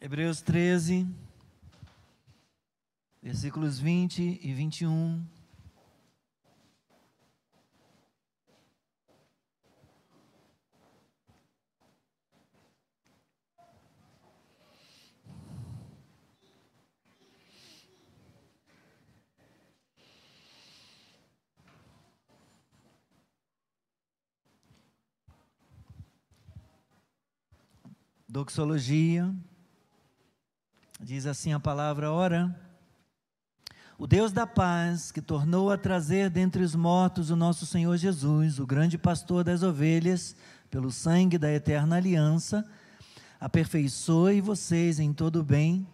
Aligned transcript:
Hebreus 0.00 0.40
13, 0.40 1.08
versículos 3.20 3.80
20 3.80 4.38
e 4.40 4.52
21. 4.54 5.26
Doxologia, 28.28 29.34
diz 31.00 31.26
assim 31.26 31.52
a 31.52 31.60
palavra: 31.60 32.10
ora, 32.10 32.54
o 33.96 34.06
Deus 34.06 34.32
da 34.32 34.46
paz, 34.46 35.10
que 35.10 35.20
tornou 35.20 35.70
a 35.70 35.78
trazer 35.78 36.30
dentre 36.30 36.62
os 36.62 36.74
mortos 36.74 37.30
o 37.30 37.36
nosso 37.36 37.66
Senhor 37.66 37.96
Jesus, 37.96 38.58
o 38.58 38.66
grande 38.66 38.98
pastor 38.98 39.44
das 39.44 39.62
ovelhas, 39.62 40.36
pelo 40.70 40.90
sangue 40.90 41.38
da 41.38 41.52
eterna 41.52 41.96
aliança, 41.96 42.64
aperfeiçoe 43.40 44.40
vocês 44.40 44.98
em 44.98 45.12
todo 45.12 45.40
o 45.40 45.44
bem, 45.44 45.86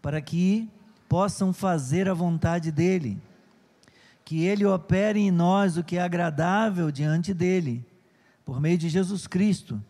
para 0.00 0.20
que 0.20 0.70
possam 1.08 1.52
fazer 1.52 2.08
a 2.08 2.14
vontade 2.14 2.70
dEle, 2.70 3.20
que 4.24 4.44
Ele 4.44 4.64
opere 4.64 5.20
em 5.20 5.30
nós 5.30 5.76
o 5.76 5.84
que 5.84 5.96
é 5.96 6.02
agradável 6.02 6.90
diante 6.90 7.32
dEle, 7.32 7.84
por 8.44 8.60
meio 8.60 8.78
de 8.78 8.88
Jesus 8.88 9.26
Cristo 9.26 9.82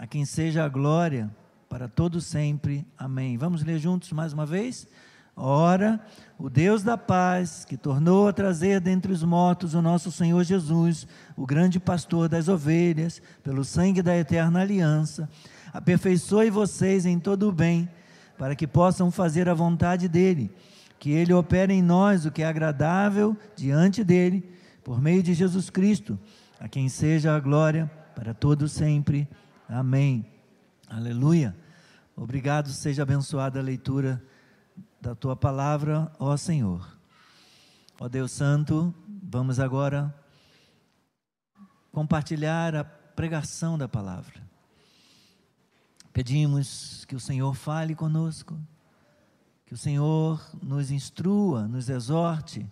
a 0.00 0.06
quem 0.06 0.24
seja 0.24 0.64
a 0.64 0.68
glória 0.68 1.30
para 1.70 1.88
todo 1.88 2.20
sempre. 2.20 2.84
Amém. 2.98 3.38
Vamos 3.38 3.62
ler 3.62 3.78
juntos 3.78 4.10
mais 4.10 4.32
uma 4.32 4.44
vez? 4.44 4.88
Ora, 5.36 6.00
o 6.36 6.50
Deus 6.50 6.82
da 6.82 6.98
paz, 6.98 7.64
que 7.64 7.76
tornou 7.76 8.26
a 8.26 8.32
trazer 8.32 8.80
dentre 8.80 9.12
os 9.12 9.22
mortos 9.22 9.72
o 9.72 9.80
nosso 9.80 10.10
Senhor 10.10 10.42
Jesus, 10.42 11.06
o 11.36 11.46
grande 11.46 11.78
pastor 11.78 12.28
das 12.28 12.48
ovelhas, 12.48 13.22
pelo 13.44 13.64
sangue 13.64 14.02
da 14.02 14.16
eterna 14.16 14.60
aliança, 14.60 15.30
aperfeiçoe 15.72 16.50
vocês 16.50 17.06
em 17.06 17.20
todo 17.20 17.48
o 17.48 17.52
bem, 17.52 17.88
para 18.36 18.56
que 18.56 18.66
possam 18.66 19.08
fazer 19.12 19.48
a 19.48 19.54
vontade 19.54 20.08
dele, 20.08 20.50
que 20.98 21.12
ele 21.12 21.32
opere 21.32 21.72
em 21.72 21.82
nós 21.82 22.26
o 22.26 22.32
que 22.32 22.42
é 22.42 22.46
agradável 22.46 23.36
diante 23.54 24.02
dele, 24.02 24.44
por 24.82 25.00
meio 25.00 25.22
de 25.22 25.34
Jesus 25.34 25.70
Cristo, 25.70 26.18
a 26.58 26.68
quem 26.68 26.88
seja 26.88 27.36
a 27.36 27.38
glória 27.38 27.88
para 28.16 28.34
todo 28.34 28.68
sempre. 28.68 29.28
Amém. 29.68 30.39
Aleluia. 30.92 31.56
Obrigado, 32.16 32.68
seja 32.70 33.04
abençoada 33.04 33.60
a 33.60 33.62
leitura 33.62 34.20
da 35.00 35.14
tua 35.14 35.36
palavra, 35.36 36.10
ó 36.18 36.36
Senhor. 36.36 36.98
Ó 38.00 38.08
Deus 38.08 38.32
Santo, 38.32 38.92
vamos 39.22 39.60
agora 39.60 40.12
compartilhar 41.92 42.74
a 42.74 42.82
pregação 42.82 43.78
da 43.78 43.86
palavra. 43.86 44.42
Pedimos 46.12 47.04
que 47.04 47.14
o 47.14 47.20
Senhor 47.20 47.54
fale 47.54 47.94
conosco, 47.94 48.58
que 49.64 49.74
o 49.74 49.78
Senhor 49.78 50.44
nos 50.60 50.90
instrua, 50.90 51.68
nos 51.68 51.88
exorte, 51.88 52.68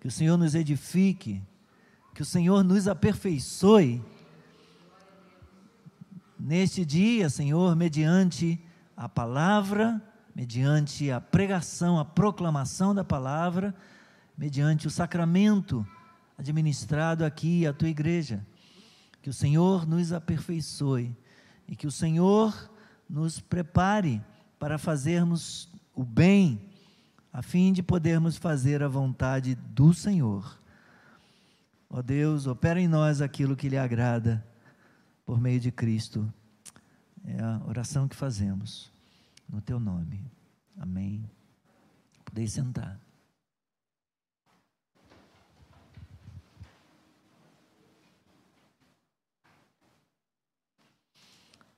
que 0.00 0.08
o 0.08 0.10
Senhor 0.10 0.36
nos 0.36 0.56
edifique, 0.56 1.40
que 2.16 2.22
o 2.22 2.26
Senhor 2.26 2.64
nos 2.64 2.88
aperfeiçoe 2.88 4.02
neste 6.44 6.84
dia, 6.84 7.30
Senhor, 7.30 7.74
mediante 7.74 8.60
a 8.94 9.08
palavra, 9.08 10.00
mediante 10.36 11.10
a 11.10 11.18
pregação, 11.18 11.98
a 11.98 12.04
proclamação 12.04 12.94
da 12.94 13.02
palavra, 13.02 13.74
mediante 14.36 14.86
o 14.86 14.90
sacramento 14.90 15.86
administrado 16.36 17.24
aqui 17.24 17.66
à 17.66 17.72
tua 17.72 17.88
igreja. 17.88 18.46
Que 19.22 19.30
o 19.30 19.32
Senhor 19.32 19.86
nos 19.86 20.12
aperfeiçoe 20.12 21.16
e 21.66 21.74
que 21.74 21.86
o 21.86 21.90
Senhor 21.90 22.70
nos 23.08 23.40
prepare 23.40 24.22
para 24.58 24.76
fazermos 24.76 25.70
o 25.94 26.04
bem, 26.04 26.60
a 27.32 27.40
fim 27.40 27.72
de 27.72 27.82
podermos 27.82 28.36
fazer 28.36 28.82
a 28.82 28.88
vontade 28.88 29.54
do 29.54 29.94
Senhor. 29.94 30.60
Ó 31.88 32.02
Deus, 32.02 32.46
opera 32.46 32.78
em 32.78 32.86
nós 32.86 33.22
aquilo 33.22 33.56
que 33.56 33.70
lhe 33.70 33.78
agrada 33.78 34.44
por 35.24 35.40
meio 35.40 35.58
de 35.58 35.72
Cristo. 35.72 36.32
É 37.24 37.40
a 37.40 37.60
oração 37.66 38.06
que 38.06 38.14
fazemos 38.14 38.92
no 39.48 39.60
teu 39.60 39.80
nome. 39.80 40.30
Amém. 40.78 41.28
Podeis 42.24 42.52
sentar. 42.52 43.00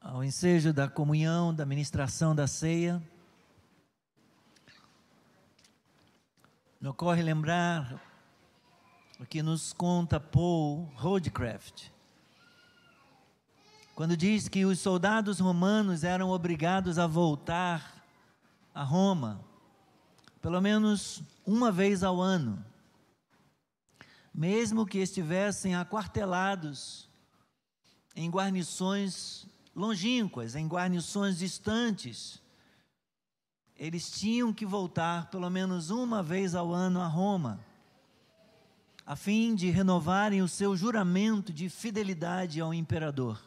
Ao 0.01 0.23
ensejo 0.23 0.73
da 0.73 0.89
comunhão, 0.89 1.53
da 1.53 1.67
ministração 1.67 2.35
da 2.35 2.47
ceia, 2.47 3.03
me 6.81 6.89
ocorre 6.89 7.23
lembrar 7.23 8.01
o 9.19 9.27
que 9.27 9.43
nos 9.43 9.73
conta 9.73 10.21
Paul 10.21 10.85
Roadcraft 10.95 11.96
quando 13.97 14.15
diz 14.15 14.47
que 14.47 14.67
os 14.67 14.79
soldados 14.79 15.41
romanos 15.41 16.05
eram 16.05 16.29
obrigados 16.29 16.99
a 16.99 17.07
voltar 17.07 18.05
a 18.75 18.83
Roma, 18.83 19.43
pelo 20.43 20.61
menos 20.61 21.23
uma 21.47 21.73
vez 21.73 22.03
ao 22.03 22.21
ano, 22.21 22.63
mesmo 24.35 24.85
que 24.85 24.99
estivessem 24.99 25.75
aquartelados 25.75 27.09
em 28.15 28.29
guarnições 28.29 29.47
longínquas, 29.75 30.55
em 30.55 30.69
guarnições 30.69 31.39
distantes, 31.39 32.39
eles 33.75 34.11
tinham 34.11 34.53
que 34.53 34.67
voltar 34.67 35.31
pelo 35.31 35.49
menos 35.49 35.89
uma 35.89 36.23
vez 36.23 36.55
ao 36.55 36.71
ano 36.71 37.01
a 37.01 37.07
Roma, 37.07 37.65
a 39.07 39.17
fim 39.17 39.55
de 39.55 39.71
renovarem 39.71 40.43
o 40.43 40.49
seu 40.49 40.77
juramento 40.77 41.51
de 41.51 41.71
fidelidade 41.71 42.61
ao 42.61 42.75
imperador. 42.75 43.46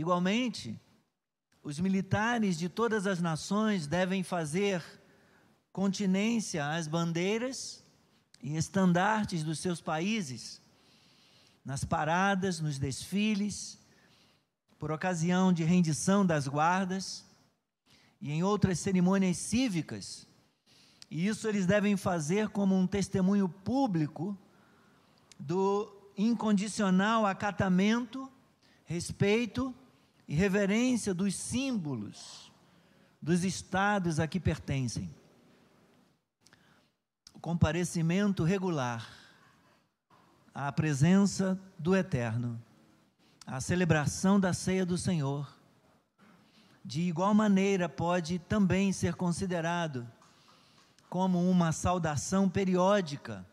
Igualmente, 0.00 0.80
os 1.62 1.78
militares 1.78 2.58
de 2.58 2.70
todas 2.70 3.06
as 3.06 3.20
nações 3.20 3.86
devem 3.86 4.22
fazer 4.22 4.82
continência 5.74 6.66
às 6.70 6.88
bandeiras 6.88 7.84
e 8.42 8.56
estandartes 8.56 9.44
dos 9.44 9.58
seus 9.58 9.78
países, 9.78 10.58
nas 11.62 11.84
paradas, 11.84 12.60
nos 12.60 12.78
desfiles, 12.78 13.78
por 14.78 14.90
ocasião 14.90 15.52
de 15.52 15.64
rendição 15.64 16.24
das 16.24 16.48
guardas 16.48 17.22
e 18.22 18.32
em 18.32 18.42
outras 18.42 18.78
cerimônias 18.78 19.36
cívicas. 19.36 20.26
E 21.10 21.26
isso 21.26 21.46
eles 21.46 21.66
devem 21.66 21.94
fazer 21.94 22.48
como 22.48 22.74
um 22.74 22.86
testemunho 22.86 23.50
público 23.50 24.34
do 25.38 25.94
incondicional 26.16 27.26
acatamento, 27.26 28.32
respeito 28.86 29.74
e 30.30 30.34
reverência 30.36 31.12
dos 31.12 31.34
símbolos 31.34 32.52
dos 33.20 33.42
estados 33.42 34.20
a 34.20 34.28
que 34.28 34.38
pertencem. 34.38 35.12
O 37.34 37.40
comparecimento 37.40 38.44
regular 38.44 39.10
à 40.54 40.70
presença 40.70 41.60
do 41.76 41.96
Eterno, 41.96 42.62
a 43.44 43.60
celebração 43.60 44.38
da 44.38 44.52
ceia 44.52 44.86
do 44.86 44.96
Senhor, 44.96 45.52
de 46.84 47.00
igual 47.00 47.34
maneira 47.34 47.88
pode 47.88 48.38
também 48.38 48.92
ser 48.92 49.16
considerado 49.16 50.08
como 51.08 51.50
uma 51.50 51.72
saudação 51.72 52.48
periódica, 52.48 53.44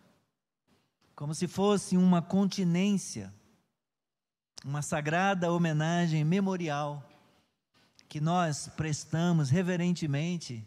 como 1.16 1.34
se 1.34 1.48
fosse 1.48 1.98
uma 1.98 2.22
continência 2.22 3.34
uma 4.66 4.82
sagrada 4.82 5.52
homenagem 5.52 6.24
memorial 6.24 7.04
que 8.10 8.20
nós 8.20 8.70
prestamos 8.76 9.50
reverentemente 9.50 10.66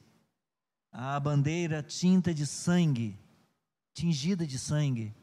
à 0.93 1.19
bandeira 1.19 1.83
tinta 1.83 2.35
de 2.35 2.47
sangue, 2.47 3.19
tingida 3.95 4.47
de 4.47 4.59
sangue, 4.59 5.15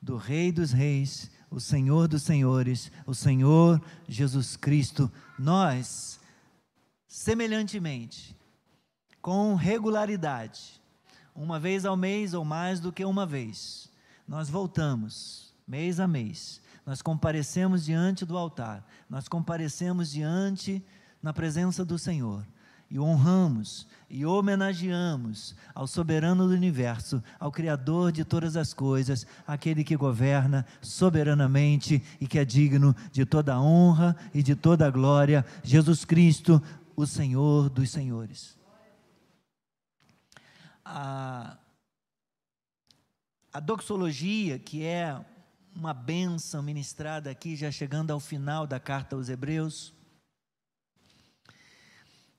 do 0.00 0.16
Rei 0.16 0.52
dos 0.52 0.72
Reis, 0.72 1.30
o 1.50 1.60
Senhor 1.60 2.08
dos 2.08 2.22
Senhores, 2.22 2.90
o 3.06 3.14
Senhor 3.14 3.82
Jesus 4.08 4.56
Cristo. 4.56 5.10
Nós, 5.38 6.20
semelhantemente, 7.06 8.36
com 9.22 9.54
regularidade, 9.54 10.80
uma 11.34 11.58
vez 11.58 11.84
ao 11.84 11.96
mês 11.96 12.34
ou 12.34 12.44
mais 12.44 12.80
do 12.80 12.92
que 12.92 13.04
uma 13.04 13.24
vez, 13.24 13.90
nós 14.26 14.48
voltamos, 14.48 15.54
mês 15.66 15.98
a 15.98 16.06
mês, 16.06 16.60
nós 16.84 17.00
comparecemos 17.00 17.84
diante 17.84 18.24
do 18.24 18.36
altar, 18.36 18.86
nós 19.08 19.28
comparecemos 19.28 20.10
diante 20.10 20.84
na 21.22 21.32
presença 21.32 21.84
do 21.84 21.98
Senhor 21.98 22.46
e 22.90 22.98
honramos 23.00 23.86
e 24.08 24.24
homenageamos 24.24 25.56
ao 25.74 25.86
soberano 25.86 26.46
do 26.46 26.54
universo, 26.54 27.22
ao 27.40 27.50
Criador 27.50 28.12
de 28.12 28.24
todas 28.24 28.56
as 28.56 28.72
coisas, 28.72 29.26
aquele 29.46 29.82
que 29.82 29.96
governa 29.96 30.64
soberanamente 30.80 32.02
e 32.20 32.26
que 32.28 32.38
é 32.38 32.44
digno 32.44 32.94
de 33.10 33.24
toda 33.24 33.54
a 33.54 33.60
honra 33.60 34.16
e 34.32 34.42
de 34.42 34.54
toda 34.54 34.86
a 34.86 34.90
glória, 34.90 35.44
Jesus 35.62 36.04
Cristo, 36.04 36.62
o 36.94 37.06
Senhor 37.06 37.68
dos 37.68 37.90
Senhores. 37.90 38.56
A, 40.84 41.56
a 43.52 43.58
doxologia, 43.58 44.58
que 44.58 44.84
é 44.84 45.18
uma 45.74 45.92
benção 45.92 46.62
ministrada 46.62 47.30
aqui, 47.30 47.56
já 47.56 47.70
chegando 47.70 48.12
ao 48.12 48.20
final 48.20 48.66
da 48.66 48.78
carta 48.78 49.16
aos 49.16 49.28
Hebreus, 49.28 49.92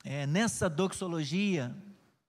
é, 0.04 0.26
nessa 0.26 0.70
doxologia, 0.70 1.76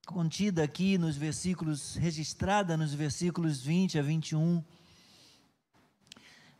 contida 0.04 0.64
aqui 0.64 0.98
nos 0.98 1.16
versículos, 1.16 1.94
registrada 1.94 2.76
nos 2.76 2.92
versículos 2.92 3.62
20 3.62 3.98
a 3.98 4.02
21, 4.02 4.64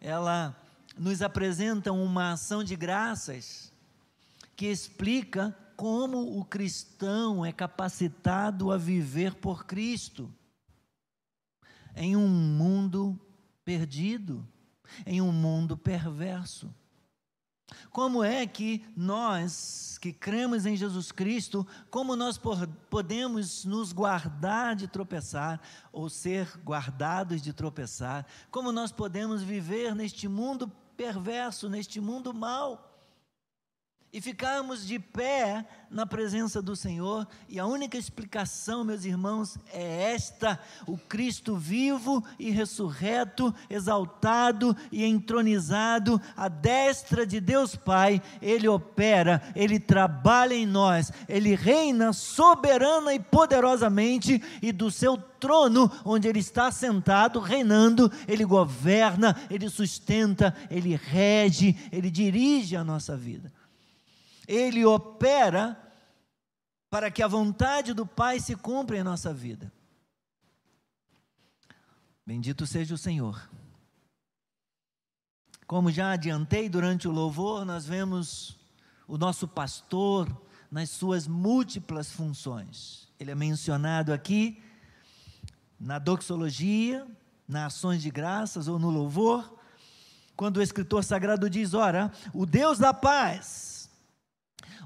ela 0.00 0.56
nos 0.96 1.22
apresenta 1.22 1.92
uma 1.92 2.32
ação 2.32 2.62
de 2.62 2.76
graças 2.76 3.72
que 4.54 4.66
explica 4.66 5.56
como 5.76 6.38
o 6.38 6.44
cristão 6.44 7.44
é 7.44 7.52
capacitado 7.52 8.70
a 8.70 8.78
viver 8.78 9.34
por 9.34 9.66
Cristo. 9.66 10.32
Em 11.94 12.14
um 12.16 12.28
mundo 12.28 13.18
perdido, 13.66 14.46
em 15.04 15.20
um 15.20 15.32
mundo 15.32 15.76
perverso. 15.76 16.72
Como 17.90 18.22
é 18.22 18.46
que 18.46 18.86
nós 18.96 19.98
que 20.00 20.12
cremos 20.12 20.66
em 20.66 20.76
Jesus 20.76 21.10
Cristo, 21.10 21.66
como 21.90 22.14
nós 22.14 22.40
podemos 22.88 23.64
nos 23.64 23.92
guardar 23.92 24.76
de 24.76 24.86
tropeçar 24.86 25.60
ou 25.90 26.08
ser 26.08 26.46
guardados 26.64 27.42
de 27.42 27.52
tropeçar? 27.52 28.24
Como 28.52 28.70
nós 28.70 28.92
podemos 28.92 29.42
viver 29.42 29.96
neste 29.96 30.28
mundo 30.28 30.70
perverso, 30.96 31.68
neste 31.68 32.00
mundo 32.00 32.32
mau? 32.32 32.85
E 34.16 34.20
ficarmos 34.22 34.86
de 34.86 34.98
pé 34.98 35.62
na 35.90 36.06
presença 36.06 36.62
do 36.62 36.74
Senhor, 36.74 37.28
e 37.50 37.60
a 37.60 37.66
única 37.66 37.98
explicação, 37.98 38.82
meus 38.82 39.04
irmãos, 39.04 39.58
é 39.70 40.14
esta: 40.14 40.58
o 40.86 40.96
Cristo 40.96 41.54
vivo 41.54 42.24
e 42.38 42.50
ressurreto, 42.50 43.54
exaltado 43.68 44.74
e 44.90 45.04
entronizado, 45.04 46.18
à 46.34 46.48
destra 46.48 47.26
de 47.26 47.40
Deus 47.40 47.76
Pai, 47.76 48.22
ele 48.40 48.66
opera, 48.66 49.42
ele 49.54 49.78
trabalha 49.78 50.54
em 50.54 50.64
nós, 50.64 51.12
ele 51.28 51.54
reina 51.54 52.14
soberana 52.14 53.12
e 53.12 53.20
poderosamente, 53.20 54.42
e 54.62 54.72
do 54.72 54.90
seu 54.90 55.18
trono, 55.18 55.92
onde 56.06 56.26
ele 56.26 56.38
está 56.38 56.70
sentado, 56.70 57.38
reinando, 57.38 58.10
ele 58.26 58.46
governa, 58.46 59.36
ele 59.50 59.68
sustenta, 59.68 60.56
ele 60.70 60.96
rege, 60.96 61.76
ele 61.92 62.10
dirige 62.10 62.76
a 62.76 62.82
nossa 62.82 63.14
vida 63.14 63.52
ele 64.46 64.84
opera 64.84 65.80
para 66.88 67.10
que 67.10 67.22
a 67.22 67.28
vontade 67.28 67.92
do 67.92 68.06
Pai 68.06 68.40
se 68.40 68.54
cumpra 68.54 68.96
em 68.96 69.02
nossa 69.02 69.32
vida. 69.34 69.72
Bendito 72.24 72.66
seja 72.66 72.94
o 72.94 72.98
Senhor. 72.98 73.48
Como 75.66 75.90
já 75.90 76.12
adiantei 76.12 76.68
durante 76.68 77.08
o 77.08 77.12
louvor, 77.12 77.64
nós 77.64 77.86
vemos 77.86 78.56
o 79.06 79.18
nosso 79.18 79.48
pastor 79.48 80.28
nas 80.70 80.90
suas 80.90 81.26
múltiplas 81.26 82.10
funções. 82.10 83.08
Ele 83.18 83.30
é 83.30 83.34
mencionado 83.34 84.12
aqui 84.12 84.62
na 85.78 85.98
doxologia, 85.98 87.06
nas 87.48 87.74
ações 87.74 88.02
de 88.02 88.10
graças 88.10 88.68
ou 88.68 88.78
no 88.78 88.90
louvor, 88.90 89.58
quando 90.36 90.58
o 90.58 90.62
escritor 90.62 91.02
sagrado 91.02 91.48
diz: 91.50 91.74
Ora, 91.74 92.12
o 92.32 92.46
Deus 92.46 92.78
da 92.78 92.94
paz 92.94 93.75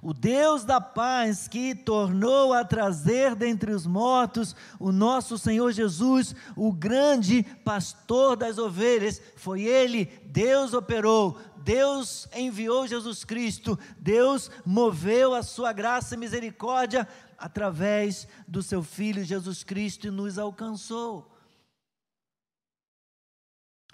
o 0.02 0.14
Deus 0.14 0.64
da 0.64 0.80
paz 0.80 1.46
que 1.46 1.74
tornou 1.74 2.52
a 2.52 2.64
trazer 2.64 3.34
dentre 3.34 3.72
os 3.72 3.86
mortos 3.86 4.56
o 4.78 4.90
nosso 4.90 5.36
Senhor 5.36 5.72
Jesus, 5.72 6.34
o 6.56 6.72
grande 6.72 7.42
pastor 7.64 8.36
das 8.36 8.56
ovelhas, 8.56 9.20
foi 9.36 9.62
Ele, 9.62 10.06
Deus 10.24 10.72
operou, 10.72 11.38
Deus 11.58 12.26
enviou 12.34 12.86
Jesus 12.86 13.24
Cristo, 13.24 13.78
Deus 13.98 14.50
moveu 14.64 15.34
a 15.34 15.42
sua 15.42 15.72
graça 15.72 16.14
e 16.14 16.18
misericórdia 16.18 17.06
através 17.36 18.26
do 18.48 18.62
seu 18.62 18.82
Filho 18.82 19.24
Jesus 19.24 19.62
Cristo 19.62 20.06
e 20.06 20.10
nos 20.10 20.38
alcançou. 20.38 21.30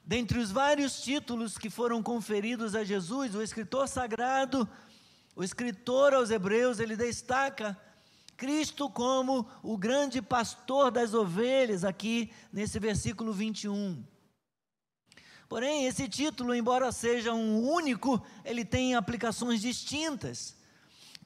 Dentre 0.04 0.38
os 0.38 0.52
vários 0.52 1.02
títulos 1.02 1.58
que 1.58 1.68
foram 1.68 2.00
conferidos 2.00 2.76
a 2.76 2.84
Jesus, 2.84 3.34
o 3.34 3.42
escritor 3.42 3.88
sagrado 3.88 4.68
o 5.36 5.44
escritor 5.44 6.14
aos 6.14 6.30
Hebreus, 6.30 6.80
ele 6.80 6.96
destaca 6.96 7.78
Cristo 8.38 8.88
como 8.88 9.46
o 9.62 9.76
grande 9.76 10.22
pastor 10.22 10.90
das 10.90 11.12
ovelhas, 11.12 11.84
aqui 11.84 12.32
nesse 12.50 12.78
versículo 12.78 13.34
21. 13.34 14.02
Porém, 15.46 15.86
esse 15.86 16.08
título, 16.08 16.54
embora 16.54 16.90
seja 16.90 17.34
um 17.34 17.62
único, 17.68 18.24
ele 18.44 18.64
tem 18.64 18.94
aplicações 18.94 19.60
distintas. 19.60 20.56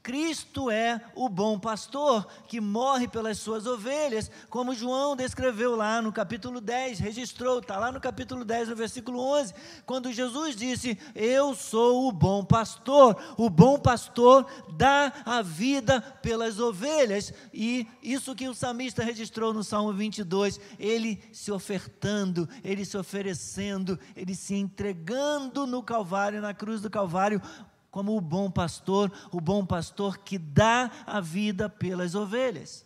Cristo 0.03 0.71
é 0.71 1.01
o 1.15 1.29
bom 1.29 1.59
pastor 1.59 2.27
que 2.49 2.61
morre 2.61 3.07
pelas 3.07 3.39
suas 3.39 3.67
ovelhas, 3.67 4.31
como 4.49 4.75
João 4.75 5.15
descreveu 5.15 5.77
lá 5.77 6.01
no 6.01 6.11
capítulo 6.11 6.61
10, 6.61 6.99
registrou, 6.99 7.59
está 7.59 7.79
lá 7.79 7.93
no 7.93 8.01
capítulo 8.01 8.45
10, 8.45 8.71
no 8.71 8.77
versículo 8.77 9.21
11, 9.21 9.55
quando 9.85 10.13
Jesus 10.13 10.57
disse: 10.57 10.99
Eu 11.15 11.55
sou 11.55 12.09
o 12.09 12.13
bom 12.13 12.43
pastor, 12.43 13.17
o 13.37 13.51
bom 13.51 13.79
pastor 13.79 14.47
dá 14.73 15.13
a 15.25 15.43
vida 15.43 16.01
pelas 16.01 16.59
ovelhas, 16.59 17.33
e 17.53 17.87
isso 18.03 18.35
que 18.35 18.49
o 18.49 18.55
salmista 18.55 19.05
registrou 19.05 19.53
no 19.53 19.63
Salmo 19.63 19.93
22, 19.93 20.59
ele 20.79 21.23
se 21.31 21.53
ofertando, 21.53 22.49
ele 22.65 22.87
se 22.87 22.97
oferecendo, 22.97 23.99
ele 24.17 24.35
se 24.35 24.55
entregando 24.55 25.67
no 25.67 25.83
Calvário, 25.83 26.41
na 26.41 26.55
cruz 26.55 26.81
do 26.81 26.89
Calvário, 26.89 27.43
como 27.91 28.17
o 28.17 28.21
bom 28.21 28.51
pastor, 28.51 29.11
o 29.33 29.41
bom 29.41 29.67
pastor 29.67 30.19
que 30.19 30.39
dá 30.39 30.91
a 31.07 31.21
vida 31.21 31.69
pelas 31.69 32.15
ovelhas. 32.15 32.85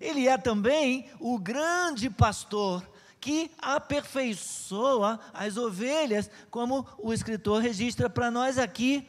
Ele 0.00 0.28
é 0.28 0.36
também 0.36 1.10
o 1.18 1.38
grande 1.38 2.08
pastor 2.08 2.86
que 3.20 3.50
aperfeiçoa 3.58 5.20
as 5.32 5.56
ovelhas, 5.56 6.30
como 6.50 6.86
o 6.98 7.12
escritor 7.12 7.60
registra 7.60 8.08
para 8.08 8.30
nós 8.30 8.56
aqui. 8.56 9.06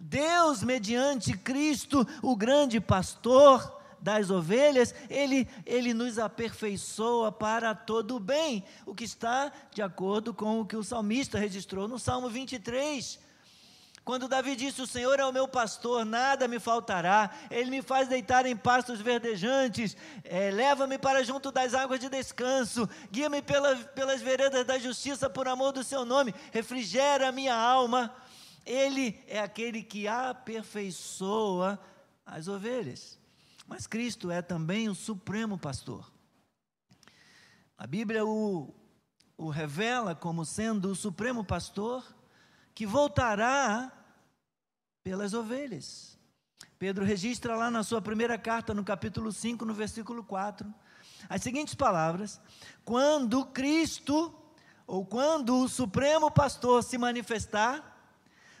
Deus, 0.00 0.64
mediante 0.64 1.36
Cristo, 1.38 2.06
o 2.20 2.34
grande 2.34 2.80
pastor 2.80 3.80
das 4.00 4.30
ovelhas, 4.30 4.92
ele, 5.08 5.48
ele 5.64 5.94
nos 5.94 6.18
aperfeiçoa 6.18 7.30
para 7.30 7.72
todo 7.72 8.16
o 8.16 8.20
bem, 8.20 8.64
o 8.84 8.96
que 8.96 9.04
está 9.04 9.52
de 9.72 9.80
acordo 9.80 10.34
com 10.34 10.60
o 10.60 10.66
que 10.66 10.76
o 10.76 10.82
salmista 10.82 11.38
registrou 11.38 11.86
no 11.86 12.00
Salmo 12.00 12.28
23 12.28 13.21
quando 14.04 14.28
Davi 14.28 14.56
disse: 14.56 14.82
O 14.82 14.86
Senhor 14.86 15.18
é 15.20 15.24
o 15.24 15.32
meu 15.32 15.46
pastor, 15.46 16.04
nada 16.04 16.48
me 16.48 16.58
faltará, 16.58 17.30
Ele 17.50 17.70
me 17.70 17.82
faz 17.82 18.08
deitar 18.08 18.46
em 18.46 18.56
pastos 18.56 19.00
verdejantes, 19.00 19.96
é, 20.24 20.50
leva-me 20.50 20.98
para 20.98 21.22
junto 21.22 21.52
das 21.52 21.72
águas 21.72 22.00
de 22.00 22.08
descanso, 22.08 22.88
guia-me 23.10 23.40
pela, 23.40 23.76
pelas 23.76 24.20
veredas 24.20 24.66
da 24.66 24.78
justiça 24.78 25.30
por 25.30 25.46
amor 25.46 25.72
do 25.72 25.84
seu 25.84 26.04
nome, 26.04 26.34
refrigera 26.50 27.28
a 27.28 27.32
minha 27.32 27.54
alma. 27.54 28.14
Ele 28.64 29.20
é 29.26 29.40
aquele 29.40 29.82
que 29.82 30.06
aperfeiçoa 30.06 31.78
as 32.24 32.48
ovelhas. 32.48 33.18
Mas 33.66 33.86
Cristo 33.86 34.30
é 34.30 34.42
também 34.42 34.88
o 34.88 34.94
supremo 34.94 35.58
pastor. 35.58 36.12
A 37.76 37.86
Bíblia 37.86 38.24
o, 38.24 38.72
o 39.36 39.48
revela 39.48 40.14
como 40.14 40.44
sendo 40.44 40.90
o 40.90 40.96
supremo 40.96 41.44
pastor 41.44 42.04
que 42.74 42.86
voltará 42.86 43.92
pelas 45.02 45.34
ovelhas. 45.34 46.18
Pedro 46.78 47.04
registra 47.04 47.54
lá 47.54 47.70
na 47.70 47.82
sua 47.82 48.02
primeira 48.02 48.36
carta, 48.36 48.74
no 48.74 48.84
capítulo 48.84 49.30
5, 49.30 49.64
no 49.64 49.74
versículo 49.74 50.24
4, 50.24 50.72
as 51.28 51.42
seguintes 51.42 51.74
palavras: 51.74 52.40
Quando 52.84 53.44
Cristo, 53.46 54.34
ou 54.86 55.04
quando 55.04 55.58
o 55.58 55.68
Supremo 55.68 56.30
Pastor 56.30 56.82
se 56.82 56.98
manifestar, 56.98 57.92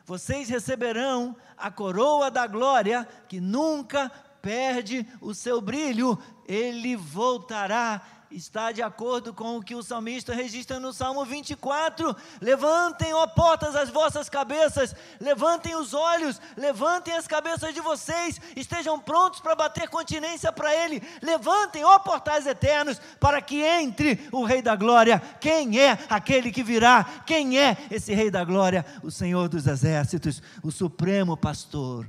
vocês 0.04 0.48
receberão 0.48 1.36
a 1.56 1.70
coroa 1.70 2.30
da 2.30 2.46
glória 2.46 3.06
que 3.28 3.40
nunca 3.40 4.10
perde 4.40 5.06
o 5.20 5.34
seu 5.34 5.60
brilho, 5.60 6.18
ele 6.46 6.96
voltará 6.96 8.02
está 8.34 8.72
de 8.72 8.82
acordo 8.82 9.32
com 9.34 9.56
o 9.56 9.62
que 9.62 9.74
o 9.74 9.82
salmista 9.82 10.34
registra 10.34 10.80
no 10.80 10.92
Salmo 10.92 11.24
24. 11.24 12.16
Levantem, 12.40 13.12
ó 13.12 13.26
portas, 13.26 13.76
as 13.76 13.90
vossas 13.90 14.28
cabeças, 14.28 14.94
levantem 15.20 15.74
os 15.74 15.94
olhos, 15.94 16.40
levantem 16.56 17.14
as 17.14 17.26
cabeças 17.26 17.74
de 17.74 17.80
vocês, 17.80 18.40
estejam 18.56 18.98
prontos 18.98 19.40
para 19.40 19.54
bater 19.54 19.88
continência 19.88 20.52
para 20.52 20.74
Ele. 20.74 21.02
Levantem, 21.20 21.84
ó 21.84 21.98
portais 21.98 22.46
eternos, 22.46 23.00
para 23.20 23.40
que 23.40 23.62
entre 23.62 24.28
o 24.32 24.44
Rei 24.44 24.62
da 24.62 24.74
Glória. 24.74 25.20
Quem 25.40 25.78
é 25.78 25.98
aquele 26.08 26.50
que 26.50 26.62
virá? 26.62 27.04
Quem 27.26 27.58
é 27.58 27.76
esse 27.90 28.14
Rei 28.14 28.30
da 28.30 28.44
Glória? 28.44 28.84
O 29.02 29.10
Senhor 29.10 29.48
dos 29.48 29.66
Exércitos, 29.66 30.42
o 30.62 30.70
Supremo 30.70 31.36
Pastor. 31.36 32.08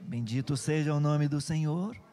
Bendito 0.00 0.56
seja 0.56 0.94
o 0.94 1.00
nome 1.00 1.28
do 1.28 1.40
Senhor. 1.40 2.07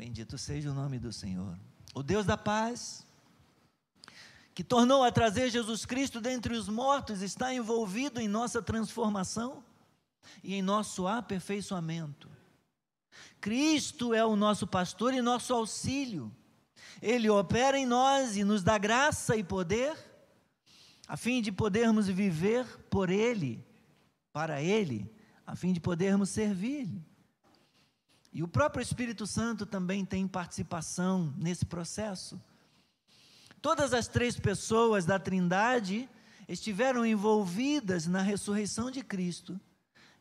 Bendito 0.00 0.38
seja 0.38 0.70
o 0.70 0.74
nome 0.74 0.98
do 0.98 1.12
Senhor. 1.12 1.58
O 1.94 2.02
Deus 2.02 2.24
da 2.24 2.34
paz, 2.34 3.06
que 4.54 4.64
tornou 4.64 5.04
a 5.04 5.12
trazer 5.12 5.50
Jesus 5.50 5.84
Cristo 5.84 6.22
dentre 6.22 6.54
os 6.54 6.70
mortos, 6.70 7.20
está 7.20 7.52
envolvido 7.52 8.18
em 8.18 8.26
nossa 8.26 8.62
transformação 8.62 9.62
e 10.42 10.54
em 10.54 10.62
nosso 10.62 11.06
aperfeiçoamento. 11.06 12.30
Cristo 13.42 14.14
é 14.14 14.24
o 14.24 14.36
nosso 14.36 14.66
pastor 14.66 15.12
e 15.12 15.20
nosso 15.20 15.52
auxílio. 15.52 16.34
Ele 17.02 17.28
opera 17.28 17.78
em 17.78 17.84
nós 17.84 18.38
e 18.38 18.42
nos 18.42 18.62
dá 18.62 18.78
graça 18.78 19.36
e 19.36 19.44
poder, 19.44 19.94
a 21.06 21.14
fim 21.14 21.42
de 21.42 21.52
podermos 21.52 22.08
viver 22.08 22.64
por 22.88 23.10
Ele, 23.10 23.62
para 24.32 24.62
Ele, 24.62 25.14
a 25.46 25.54
fim 25.54 25.74
de 25.74 25.78
podermos 25.78 26.30
servir-lhe. 26.30 27.09
E 28.32 28.42
o 28.42 28.48
próprio 28.48 28.82
Espírito 28.82 29.26
Santo 29.26 29.66
também 29.66 30.04
tem 30.04 30.26
participação 30.26 31.34
nesse 31.36 31.66
processo. 31.66 32.40
Todas 33.60 33.92
as 33.92 34.06
três 34.06 34.38
pessoas 34.38 35.04
da 35.04 35.18
Trindade 35.18 36.08
estiveram 36.48 37.04
envolvidas 37.04 38.06
na 38.06 38.22
ressurreição 38.22 38.90
de 38.90 39.02
Cristo 39.02 39.60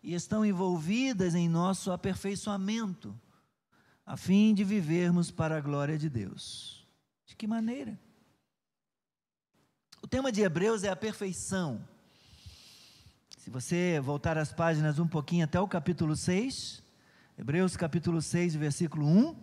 e 0.01 0.13
estão 0.13 0.45
envolvidas 0.45 1.35
em 1.35 1.47
nosso 1.47 1.91
aperfeiçoamento, 1.91 3.17
a 4.05 4.17
fim 4.17 4.53
de 4.53 4.63
vivermos 4.63 5.29
para 5.29 5.57
a 5.57 5.61
glória 5.61 5.97
de 5.97 6.09
Deus. 6.09 6.85
De 7.25 7.35
que 7.35 7.45
maneira? 7.45 7.99
O 10.01 10.07
tema 10.07 10.31
de 10.31 10.41
Hebreus 10.41 10.83
é 10.83 10.89
a 10.89 10.95
perfeição. 10.95 11.87
Se 13.37 13.49
você 13.49 13.99
voltar 13.99 14.37
as 14.37 14.51
páginas 14.51 14.99
um 14.99 15.07
pouquinho 15.07 15.45
até 15.45 15.59
o 15.59 15.67
capítulo 15.67 16.15
6, 16.15 16.83
Hebreus 17.39 17.75
capítulo 17.77 18.21
6, 18.21 18.55
versículo 18.55 19.07
1. 19.07 19.33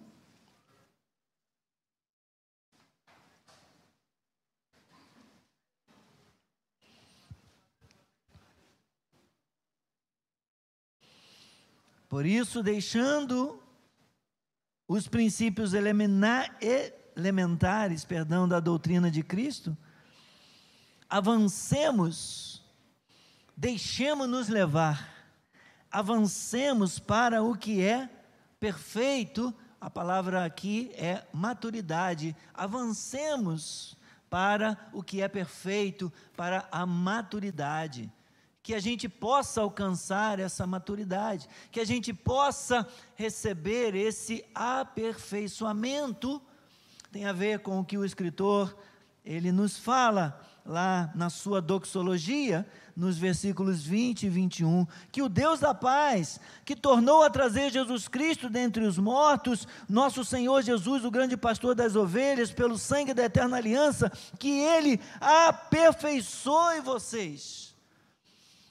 Por 12.06 12.26
isso, 12.26 12.62
deixando 12.62 13.62
os 14.86 15.08
princípios 15.08 15.72
elementares, 15.72 18.04
perdão, 18.04 18.46
da 18.46 18.60
doutrina 18.60 19.10
de 19.10 19.22
Cristo, 19.22 19.74
avancemos, 21.08 22.62
deixemos-nos 23.56 24.50
levar 24.50 25.15
avancemos 25.90 26.98
para 26.98 27.42
o 27.42 27.56
que 27.56 27.82
é 27.82 28.08
perfeito, 28.58 29.54
a 29.80 29.90
palavra 29.90 30.44
aqui 30.44 30.90
é 30.94 31.24
maturidade. 31.32 32.34
Avancemos 32.52 33.96
para 34.28 34.76
o 34.92 35.02
que 35.02 35.20
é 35.20 35.28
perfeito, 35.28 36.12
para 36.36 36.66
a 36.72 36.84
maturidade. 36.84 38.12
Que 38.62 38.74
a 38.74 38.80
gente 38.80 39.08
possa 39.08 39.60
alcançar 39.60 40.40
essa 40.40 40.66
maturidade, 40.66 41.48
que 41.70 41.78
a 41.78 41.84
gente 41.84 42.12
possa 42.12 42.86
receber 43.14 43.94
esse 43.94 44.44
aperfeiçoamento. 44.54 46.42
Tem 47.12 47.26
a 47.26 47.32
ver 47.32 47.60
com 47.60 47.78
o 47.78 47.84
que 47.84 47.96
o 47.96 48.04
escritor 48.04 48.76
ele 49.24 49.52
nos 49.52 49.78
fala 49.78 50.40
lá 50.66 51.10
na 51.14 51.30
sua 51.30 51.62
doxologia, 51.62 52.66
nos 52.96 53.16
versículos 53.16 53.84
20 53.84 54.24
e 54.24 54.28
21, 54.28 54.86
que 55.12 55.22
o 55.22 55.28
Deus 55.28 55.60
da 55.60 55.74
paz, 55.74 56.40
que 56.64 56.74
tornou 56.74 57.22
a 57.22 57.30
trazer 57.30 57.70
Jesus 57.70 58.08
Cristo 58.08 58.48
dentre 58.48 58.84
os 58.84 58.98
mortos, 58.98 59.68
nosso 59.88 60.24
Senhor 60.24 60.62
Jesus, 60.62 61.04
o 61.04 61.10
grande 61.10 61.36
pastor 61.36 61.74
das 61.74 61.94
ovelhas, 61.94 62.50
pelo 62.50 62.78
sangue 62.78 63.14
da 63.14 63.24
eterna 63.24 63.58
aliança, 63.58 64.10
que 64.38 64.50
ele 64.50 65.00
aperfeiçoe 65.20 66.80
vocês. 66.80 67.74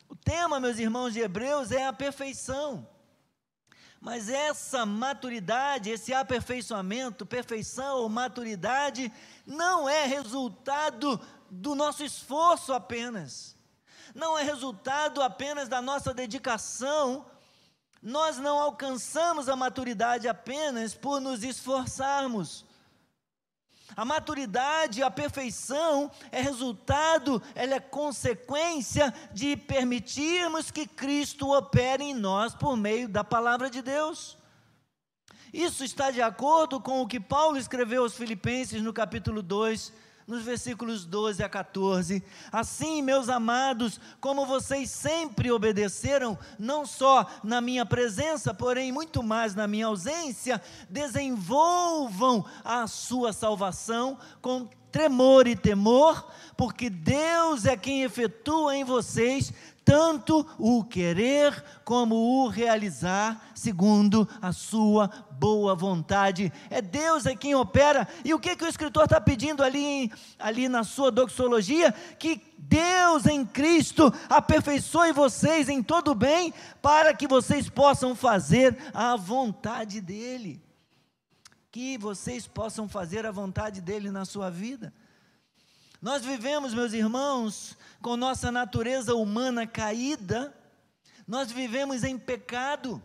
O 0.10 0.16
tema, 0.16 0.60
meus 0.60 0.80
irmãos 0.80 1.14
de 1.14 1.20
Hebreus, 1.20 1.72
é 1.72 1.86
a 1.86 1.94
perfeição. 1.94 2.88
Mas 4.06 4.30
essa 4.30 4.86
maturidade, 4.86 5.90
esse 5.90 6.14
aperfeiçoamento, 6.14 7.25
perfeição 7.25 7.98
ou 7.98 8.08
maturidade, 8.08 9.12
não 9.48 9.90
é 9.90 10.06
resultado 10.06 11.20
do 11.50 11.75
nosso 11.75 12.04
esforço 12.04 12.74
apenas, 12.74 13.56
não 14.14 14.38
é 14.38 14.44
resultado 14.44 15.22
apenas 15.22 15.68
da 15.68 15.82
nossa 15.82 16.14
dedicação, 16.14 17.25
nós 18.02 18.38
não 18.38 18.60
alcançamos 18.60 19.50
a 19.50 19.56
maturidade 19.56 20.28
apenas 20.28 20.94
por 20.94 21.20
nos 21.20 21.44
esforçarmos. 21.44 22.64
A 23.96 24.04
maturidade, 24.04 25.02
a 25.02 25.10
perfeição 25.10 26.12
é 26.32 26.42
resultado, 26.42 27.42
ela 27.54 27.75
é 27.75 27.80
consequência 27.80 29.14
de 29.34 29.56
permitirmos 29.56 30.70
que 30.70 30.86
Cristo 30.86 31.52
opere 31.56 32.04
em 32.04 32.14
nós 32.14 32.54
por 32.54 32.75
meio 32.75 33.08
da 33.08 33.24
palavra 33.24 33.70
de 33.70 33.82
Deus. 33.82 34.38
Isso 35.54 35.84
está 35.84 36.12
de 36.12 36.22
acordo 36.22 36.82
com 36.82 37.02
o 37.02 37.08
que 37.08 37.20
Paulo 37.20 37.58
escreveu 37.58 38.04
aos 38.04 38.16
Filipenses 38.16 38.82
no 38.82 38.92
capítulo 38.92 39.42
2, 39.42 39.94
nos 40.27 40.44
versículos 40.44 41.05
12 41.05 41.44
a 41.44 41.50
14. 41.50 42.24
Assim, 42.51 43.01
meus 43.01 43.29
amados, 43.29 44.00
como 44.20 44.46
vocês 44.46 44.89
sempre 44.89 45.51
obedeceram, 45.51 46.38
não 46.58 46.86
só 46.86 47.29
na 47.44 47.62
minha 47.62 47.86
presença, 47.86 48.53
porém 48.53 48.91
muito 48.91 49.22
mais 49.22 49.53
na 49.53 49.67
minha 49.67 49.88
ausência, 49.88 50.62
desenvolvam 50.89 52.46
a 52.63 52.88
sua 52.88 53.32
salvação 53.34 54.17
com 54.41 54.67
tremor 54.96 55.46
e 55.46 55.58
temor, 55.58 56.25
porque 56.56 56.90
Deus 56.90 57.66
é 57.66 57.75
quem 57.75 58.04
efetua 58.04 58.78
em 58.78 58.86
vocês 58.86 59.52
tanto 59.84 60.48
o 60.58 60.86
querer 60.86 61.64
como 61.84 62.16
o 62.16 62.48
realizar, 62.48 63.52
segundo 63.54 64.28
a 64.42 64.54
sua 64.54 65.12
boa 65.34 65.75
vontade. 65.75 66.52
É 66.72 66.82
Deus 66.82 67.25
é 67.25 67.36
quem 67.36 67.54
opera. 67.54 68.08
E 68.24 68.34
o 68.34 68.40
que, 68.40 68.56
que 68.56 68.64
o 68.64 68.68
escritor 68.68 69.04
está 69.04 69.20
pedindo 69.22 69.62
ali, 69.62 70.12
ali 70.40 70.68
na 70.68 70.84
sua 70.84 71.12
doxologia? 71.12 71.92
Que 72.18 72.42
Deus 72.58 73.28
em 73.28 73.46
Cristo 73.46 74.12
aperfeiçoe 74.28 75.12
vocês 75.12 75.70
em 75.70 75.84
todo 75.84 76.16
bem, 76.16 76.52
para 76.82 77.14
que 77.14 77.28
vocês 77.28 77.70
possam 77.70 78.16
fazer 78.16 78.75
a 78.94 79.16
vontade 79.18 80.02
dEle. 80.02 80.64
Que 81.75 81.98
vocês 81.98 82.48
possam 82.48 82.88
fazer 82.88 83.25
a 83.25 83.32
vontade 83.32 83.82
dEle 83.82 84.10
na 84.10 84.24
sua 84.24 84.50
vida. 84.50 84.94
Nós 86.01 86.24
vivemos, 86.24 86.74
meus 86.74 86.94
irmãos, 86.94 87.77
com 88.01 88.15
nossa 88.15 88.50
natureza 88.50 89.13
humana 89.13 89.67
caída, 89.67 90.55
nós 91.27 91.51
vivemos 91.51 92.05
em 92.05 92.17
pecado, 92.17 93.03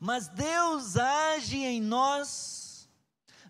mas 0.00 0.26
Deus 0.26 0.96
age 0.96 1.58
em 1.58 1.82
nós, 1.82 2.88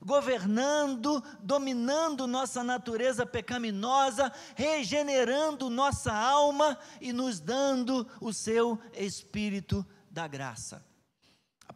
governando, 0.05 1.23
dominando 1.40 2.26
nossa 2.26 2.64
natureza 2.64 3.25
pecaminosa, 3.25 4.33
regenerando 4.57 5.71
nossa 5.71 6.12
alma 6.12 6.76
e 7.00 7.12
nos 7.12 7.38
dando 7.38 8.05
o 8.21 8.33
seu 8.33 8.76
Espírito 8.93 9.87
da 10.11 10.26
graça. 10.26 10.89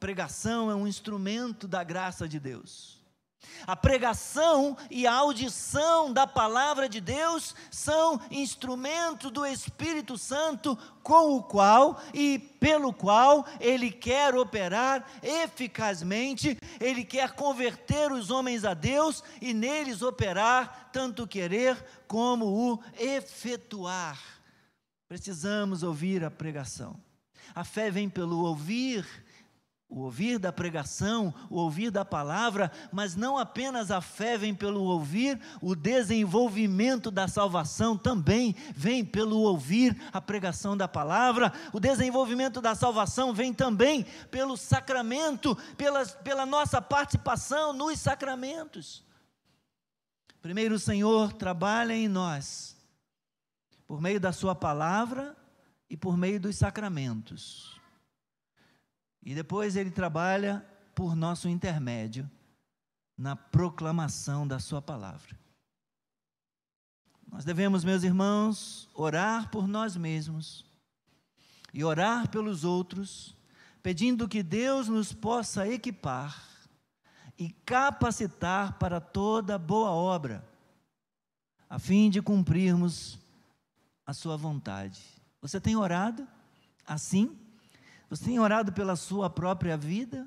Pregação 0.04 0.70
é 0.70 0.74
um 0.74 0.86
instrumento 0.86 1.66
da 1.66 1.82
graça 1.82 2.28
de 2.28 2.38
Deus. 2.38 3.00
A 3.66 3.74
pregação 3.74 4.76
e 4.90 5.06
a 5.06 5.14
audição 5.14 6.12
da 6.12 6.26
palavra 6.26 6.90
de 6.90 7.00
Deus 7.00 7.54
são 7.70 8.20
instrumentos 8.30 9.30
do 9.30 9.46
Espírito 9.46 10.18
Santo 10.18 10.76
com 11.02 11.34
o 11.34 11.42
qual 11.42 11.98
e 12.12 12.38
pelo 12.38 12.92
qual 12.92 13.46
ele 13.58 13.90
quer 13.90 14.34
operar 14.34 15.08
eficazmente, 15.22 16.58
ele 16.78 17.02
quer 17.02 17.32
converter 17.32 18.12
os 18.12 18.30
homens 18.30 18.66
a 18.66 18.74
Deus 18.74 19.24
e 19.40 19.54
neles 19.54 20.02
operar 20.02 20.90
tanto 20.92 21.26
querer 21.26 21.82
como 22.06 22.44
o 22.44 22.78
efetuar. 23.00 24.20
Precisamos 25.08 25.82
ouvir 25.82 26.22
a 26.22 26.30
pregação. 26.30 26.94
A 27.54 27.64
fé 27.64 27.90
vem 27.90 28.10
pelo 28.10 28.44
ouvir 28.44 29.23
o 29.94 30.00
ouvir 30.00 30.40
da 30.40 30.52
pregação, 30.52 31.32
o 31.48 31.56
ouvir 31.56 31.88
da 31.88 32.04
palavra, 32.04 32.68
mas 32.90 33.14
não 33.14 33.38
apenas 33.38 33.92
a 33.92 34.00
fé 34.00 34.36
vem 34.36 34.52
pelo 34.52 34.82
ouvir, 34.82 35.40
o 35.62 35.76
desenvolvimento 35.76 37.12
da 37.12 37.28
salvação 37.28 37.96
também 37.96 38.56
vem 38.74 39.04
pelo 39.04 39.38
ouvir 39.38 39.96
a 40.12 40.20
pregação 40.20 40.76
da 40.76 40.88
palavra, 40.88 41.52
o 41.72 41.78
desenvolvimento 41.78 42.60
da 42.60 42.74
salvação 42.74 43.32
vem 43.32 43.54
também 43.54 44.04
pelo 44.32 44.56
sacramento, 44.56 45.54
pela, 45.76 46.04
pela 46.04 46.44
nossa 46.44 46.82
participação 46.82 47.72
nos 47.72 48.00
sacramentos. 48.00 49.04
Primeiro, 50.42 50.74
o 50.74 50.80
Senhor 50.80 51.32
trabalha 51.32 51.94
em 51.94 52.08
nós, 52.08 52.76
por 53.86 54.00
meio 54.00 54.18
da 54.18 54.32
Sua 54.32 54.56
palavra 54.56 55.36
e 55.88 55.96
por 55.96 56.16
meio 56.16 56.40
dos 56.40 56.56
sacramentos. 56.56 57.83
E 59.24 59.34
depois 59.34 59.74
ele 59.74 59.90
trabalha 59.90 60.64
por 60.94 61.16
nosso 61.16 61.48
intermédio 61.48 62.30
na 63.16 63.34
proclamação 63.34 64.46
da 64.46 64.58
Sua 64.58 64.82
palavra. 64.82 65.38
Nós 67.30 67.44
devemos, 67.44 67.82
meus 67.82 68.02
irmãos, 68.04 68.88
orar 68.94 69.50
por 69.50 69.66
nós 69.66 69.96
mesmos 69.96 70.64
e 71.72 71.82
orar 71.82 72.28
pelos 72.28 72.64
outros, 72.64 73.34
pedindo 73.82 74.28
que 74.28 74.42
Deus 74.42 74.88
nos 74.88 75.12
possa 75.12 75.66
equipar 75.66 76.48
e 77.36 77.50
capacitar 77.50 78.78
para 78.78 79.00
toda 79.00 79.58
boa 79.58 79.90
obra, 79.90 80.46
a 81.68 81.78
fim 81.78 82.08
de 82.08 82.22
cumprirmos 82.22 83.18
a 84.06 84.12
Sua 84.12 84.36
vontade. 84.36 85.02
Você 85.40 85.60
tem 85.60 85.74
orado 85.74 86.28
assim? 86.86 87.36
Você 88.14 88.26
tem 88.26 88.38
orado 88.38 88.72
pela 88.72 88.94
sua 88.94 89.28
própria 89.28 89.76
vida? 89.76 90.24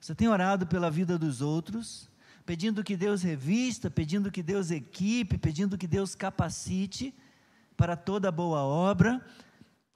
Você 0.00 0.14
tem 0.14 0.28
orado 0.28 0.66
pela 0.66 0.90
vida 0.90 1.18
dos 1.18 1.42
outros? 1.42 2.08
Pedindo 2.46 2.82
que 2.82 2.96
Deus 2.96 3.22
revista, 3.22 3.90
pedindo 3.90 4.30
que 4.30 4.42
Deus 4.42 4.70
equipe, 4.70 5.36
pedindo 5.36 5.76
que 5.76 5.86
Deus 5.86 6.14
capacite 6.14 7.14
para 7.76 7.94
toda 7.98 8.32
boa 8.32 8.60
obra, 8.60 9.22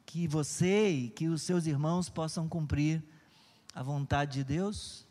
que 0.05 0.29
você 0.29 0.91
e 0.91 1.09
que 1.09 1.27
os 1.27 1.41
seus 1.41 1.65
irmãos 1.65 2.11
possam 2.11 2.47
cumprir 2.47 3.03
a 3.75 3.83
vontade 3.83 4.33
de 4.33 4.45
Deus? 4.45 5.07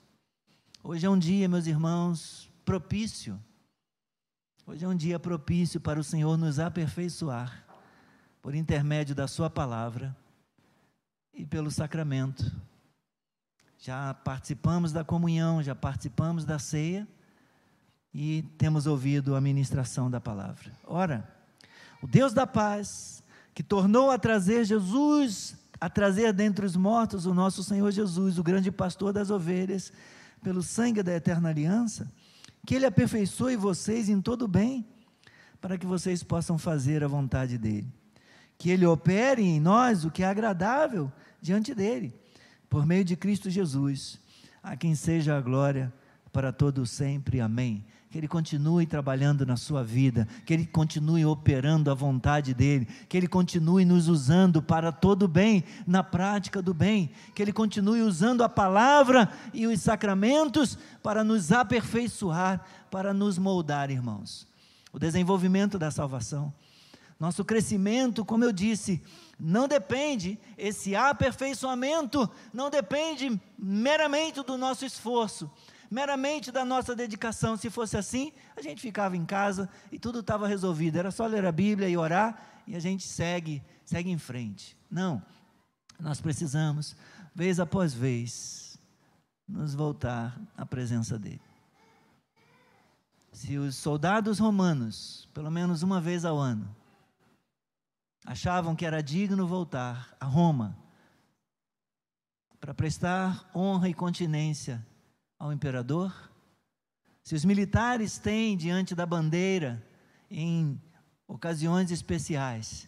Hoje 0.84 1.08
é 1.08 1.10
um 1.10 1.18
dia, 1.18 1.50
meus 1.50 1.66
irmãos, 1.66 2.52
propício. 2.64 3.42
Hoje 4.68 4.86
é 4.86 4.88
um 4.88 4.96
dia 4.96 5.18
propício 5.20 5.82
para 5.82 6.00
o 6.00 6.04
Senhor 6.04 6.38
nos 6.38 6.60
aperfeiçoar 6.60 7.66
por 8.44 8.54
intermédio 8.54 9.16
da 9.16 9.28
Sua 9.28 9.50
palavra 9.50 10.16
e 11.34 11.46
pelo 11.46 11.72
sacramento. 11.72 12.52
Já 13.78 14.14
participamos 14.14 14.92
da 14.92 15.04
comunhão, 15.04 15.64
já 15.64 15.74
participamos 15.74 16.46
da 16.46 16.60
ceia 16.60 17.08
e 18.14 18.44
temos 18.58 18.86
ouvido 18.86 19.36
a 19.36 19.42
ministração 19.42 20.10
da 20.10 20.22
palavra. 20.22 20.72
Ora, 20.86 21.28
o 22.02 22.08
Deus 22.08 22.34
da 22.34 22.46
paz, 22.46 23.24
que 23.54 23.64
tornou 23.64 24.12
a 24.12 24.20
trazer 24.20 24.66
Jesus, 24.66 25.56
a 25.80 25.90
trazer 25.90 26.32
dentre 26.34 26.66
os 26.66 26.76
mortos 26.76 27.26
o 27.26 27.34
nosso 27.34 27.64
Senhor 27.64 27.90
Jesus, 27.92 28.38
o 28.38 28.44
grande 28.44 28.72
pastor 28.72 29.12
das 29.12 29.32
ovelhas, 29.32 29.92
pelo 30.44 30.62
sangue 30.62 31.02
da 31.02 31.14
eterna 31.14 31.50
aliança, 31.50 32.12
que 32.66 32.76
Ele 32.76 32.86
aperfeiçoe 32.86 33.56
vocês 33.56 34.10
em 34.10 34.22
todo 34.22 34.48
bem, 34.48 34.86
para 35.60 35.78
que 35.78 35.86
vocês 35.86 36.24
possam 36.24 36.58
fazer 36.58 37.04
a 37.04 37.08
vontade 37.08 37.58
dEle. 37.58 37.92
Que 38.58 38.70
Ele 38.70 38.86
opere 38.86 39.42
em 39.42 39.60
nós 39.60 40.06
o 40.06 40.12
que 40.12 40.24
é 40.24 40.28
agradável 40.28 41.12
diante 41.42 41.74
dele, 41.74 42.14
por 42.70 42.86
meio 42.86 43.04
de 43.04 43.16
Cristo 43.16 43.50
Jesus, 43.50 44.20
a 44.62 44.76
quem 44.78 44.94
seja 44.96 45.38
a 45.38 45.42
glória 45.42 45.92
para 46.32 46.52
todo 46.52 46.86
sempre. 46.86 47.42
Amém. 47.42 47.84
Que 48.10 48.18
Ele 48.18 48.28
continue 48.28 48.86
trabalhando 48.86 49.46
na 49.46 49.56
sua 49.56 49.84
vida, 49.84 50.28
que 50.46 50.54
Ele 50.54 50.66
continue 50.66 51.26
operando 51.26 51.90
a 51.90 51.94
vontade 51.94 52.54
dEle, 52.54 52.86
que 53.08 53.16
Ele 53.16 53.28
continue 53.28 53.86
nos 53.86 54.08
usando 54.08 54.62
para 54.62 54.92
todo 54.92 55.28
bem, 55.28 55.64
na 55.88 56.04
prática 56.04 56.62
do 56.62 56.74
bem, 56.74 57.10
que 57.34 57.42
Ele 57.42 57.54
continue 57.54 58.02
usando 58.02 58.44
a 58.44 58.50
palavra 58.50 59.32
e 59.54 59.66
os 59.66 59.80
sacramentos 59.82 60.78
para 61.02 61.24
nos 61.24 61.52
aperfeiçoar, 61.52 62.66
para 62.90 63.14
nos 63.14 63.38
moldar, 63.38 63.90
irmãos. 63.90 64.46
O 64.92 65.00
desenvolvimento 65.00 65.80
da 65.80 65.90
salvação, 65.90 66.54
nosso 67.18 67.46
crescimento, 67.46 68.26
como 68.26 68.44
eu 68.44 68.52
disse, 68.52 69.02
não 69.44 69.68
depende, 69.68 70.38
esse 70.56 70.96
aperfeiçoamento 70.96 72.30
não 72.54 72.70
depende 72.70 73.42
meramente 73.58 74.44
do 74.44 74.56
nosso 74.56 74.86
esforço, 74.86 75.50
meramente 75.90 76.52
da 76.52 76.64
nossa 76.64 76.96
dedicação. 76.96 77.58
Se 77.58 77.68
fosse 77.72 77.98
assim, 77.98 78.32
a 78.56 78.62
gente 78.62 78.80
ficava 78.80 79.18
em 79.18 79.26
casa 79.26 79.68
e 79.92 79.98
tudo 79.98 80.20
estava 80.20 80.48
resolvido. 80.48 80.98
Era 80.98 81.10
só 81.10 81.26
ler 81.26 81.44
a 81.44 81.52
Bíblia 81.52 81.90
e 81.90 81.98
orar 81.98 82.62
e 82.68 82.76
a 82.76 82.80
gente 82.80 83.08
segue, 83.08 83.64
segue 83.84 84.12
em 84.12 84.18
frente. 84.20 84.78
Não. 84.92 85.20
Nós 86.00 86.22
precisamos, 86.22 86.96
vez 87.34 87.60
após 87.60 87.96
vez, 87.96 88.78
nos 89.48 89.74
voltar 89.74 90.40
à 90.56 90.68
presença 90.68 91.18
dele. 91.18 91.42
Se 93.32 93.58
os 93.58 93.76
soldados 93.76 94.38
romanos, 94.38 95.28
pelo 95.34 95.50
menos 95.50 95.82
uma 95.82 96.00
vez 96.00 96.26
ao 96.26 96.38
ano, 96.38 96.76
achavam 98.26 98.76
que 98.76 98.86
era 98.86 99.02
digno 99.02 99.48
voltar 99.48 100.16
a 100.20 100.26
Roma 100.26 100.78
para 102.60 102.74
prestar 102.74 103.50
honra 103.56 103.90
e 103.90 103.94
continência 103.94 104.86
ao 105.40 105.52
imperador? 105.52 106.14
Se 107.24 107.36
os 107.36 107.46
militares 107.46 108.18
têm 108.18 108.58
diante 108.58 108.96
da 108.96 109.06
bandeira, 109.06 109.86
em 110.30 110.82
ocasiões 111.28 111.92
especiais, 111.92 112.88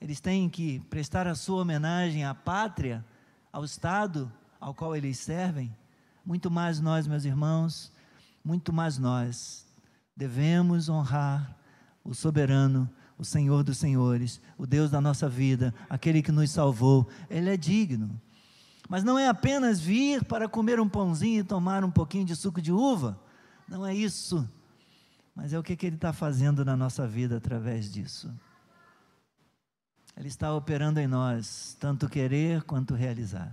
eles 0.00 0.20
têm 0.20 0.48
que 0.48 0.80
prestar 0.90 1.26
a 1.26 1.34
sua 1.34 1.62
homenagem 1.62 2.24
à 2.24 2.34
pátria, 2.34 3.04
ao 3.52 3.64
Estado 3.64 4.32
ao 4.60 4.74
qual 4.74 4.96
eles 4.96 5.18
servem, 5.18 5.76
muito 6.24 6.50
mais 6.50 6.80
nós, 6.80 7.06
meus 7.06 7.24
irmãos, 7.24 7.92
muito 8.44 8.72
mais 8.72 8.98
nós 8.98 9.64
devemos 10.16 10.88
honrar 10.88 11.56
o 12.04 12.14
soberano 12.14 12.88
o 13.18 13.24
Senhor 13.24 13.62
dos 13.62 13.78
Senhores, 13.78 14.40
o 14.58 14.66
Deus 14.66 14.90
da 14.90 15.00
nossa 15.00 15.28
vida, 15.28 15.74
aquele 15.88 16.22
que 16.22 16.32
nos 16.32 16.50
salvou, 16.50 17.08
Ele 17.30 17.50
é 17.50 17.56
digno. 17.56 18.20
Mas 18.88 19.04
não 19.04 19.18
é 19.18 19.28
apenas 19.28 19.80
vir 19.80 20.24
para 20.24 20.48
comer 20.48 20.80
um 20.80 20.88
pãozinho 20.88 21.40
e 21.40 21.44
tomar 21.44 21.84
um 21.84 21.90
pouquinho 21.90 22.24
de 22.24 22.36
suco 22.36 22.60
de 22.60 22.72
uva, 22.72 23.18
não 23.68 23.86
é 23.86 23.94
isso, 23.94 24.48
mas 25.34 25.52
é 25.52 25.58
o 25.58 25.62
que, 25.62 25.74
que 25.74 25.86
Ele 25.86 25.96
está 25.96 26.12
fazendo 26.12 26.64
na 26.64 26.76
nossa 26.76 27.06
vida 27.06 27.36
através 27.36 27.90
disso. 27.90 28.32
Ele 30.16 30.28
está 30.28 30.54
operando 30.54 31.00
em 31.00 31.06
nós, 31.06 31.76
tanto 31.80 32.08
querer 32.08 32.62
quanto 32.62 32.94
realizar. 32.94 33.52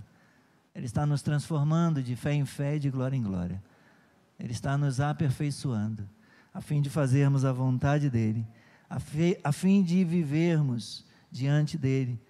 Ele 0.74 0.86
está 0.86 1.04
nos 1.04 1.22
transformando 1.22 2.02
de 2.02 2.14
fé 2.14 2.32
em 2.34 2.44
fé 2.44 2.76
e 2.76 2.78
de 2.78 2.88
glória 2.88 3.16
em 3.16 3.22
glória. 3.22 3.62
Ele 4.38 4.52
está 4.52 4.76
nos 4.78 5.00
aperfeiçoando, 5.00 6.08
a 6.52 6.60
fim 6.60 6.80
de 6.80 6.88
fazermos 6.88 7.44
a 7.44 7.52
vontade 7.52 8.08
dEle 8.08 8.46
a 9.42 9.52
fim 9.52 9.82
de 9.82 10.04
vivermos 10.04 11.06
diante 11.30 11.78
dele, 11.78 12.20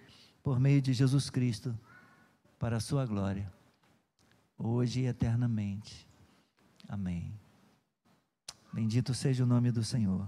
por 0.41 0.59
meio 0.59 0.81
de 0.81 0.93
Jesus 0.93 1.29
Cristo, 1.29 1.77
para 2.57 2.77
a 2.77 2.79
sua 2.79 3.05
glória, 3.05 3.51
hoje 4.57 5.01
e 5.01 5.05
eternamente. 5.07 6.07
Amém. 6.87 7.33
Bendito 8.71 9.13
seja 9.13 9.43
o 9.43 9.47
nome 9.47 9.71
do 9.71 9.83
Senhor. 9.83 10.25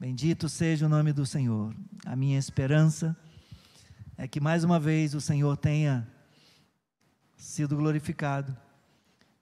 Bendito 0.00 0.48
seja 0.48 0.86
o 0.86 0.88
nome 0.88 1.12
do 1.12 1.26
Senhor. 1.26 1.74
A 2.06 2.16
minha 2.16 2.38
esperança 2.38 3.14
é 4.16 4.26
que 4.26 4.40
mais 4.40 4.64
uma 4.64 4.80
vez 4.80 5.14
o 5.14 5.20
Senhor 5.20 5.56
tenha 5.58 6.08
sido 7.36 7.76
glorificado 7.76 8.56